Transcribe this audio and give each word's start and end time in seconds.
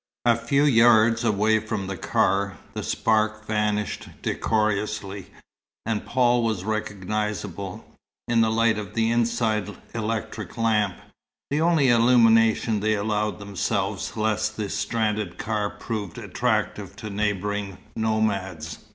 A 0.25 0.35
few 0.35 0.63
yards 0.63 1.23
away 1.23 1.59
from 1.59 1.85
the 1.85 1.95
car, 1.95 2.57
the 2.73 2.81
spark 2.81 3.45
vanished 3.45 4.09
decorously, 4.23 5.27
and 5.85 6.07
Paul 6.07 6.43
was 6.43 6.63
recognizable, 6.63 7.85
in 8.27 8.41
the 8.41 8.49
light 8.49 8.79
of 8.79 8.95
the 8.95 9.11
inside 9.11 9.77
electric 9.93 10.57
lamp, 10.57 10.97
the 11.51 11.61
only 11.61 11.89
illumination 11.89 12.79
they 12.79 12.93
allowed 12.95 13.37
themselves, 13.37 14.17
lest 14.17 14.57
the 14.57 14.69
stranded 14.71 15.37
car 15.37 15.69
prove 15.69 16.17
attractive 16.17 16.95
to 16.95 17.11
neighbouring 17.11 17.77
nomads. 17.95 18.79